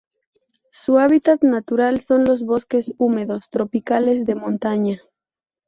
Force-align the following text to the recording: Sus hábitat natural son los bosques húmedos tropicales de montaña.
Sus 0.71 0.97
hábitat 0.97 1.43
natural 1.43 2.01
son 2.01 2.23
los 2.25 2.41
bosques 2.43 2.95
húmedos 2.97 3.51
tropicales 3.51 4.25
de 4.25 4.33
montaña. 4.33 4.99